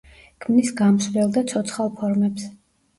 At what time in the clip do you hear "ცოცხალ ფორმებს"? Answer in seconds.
1.55-2.53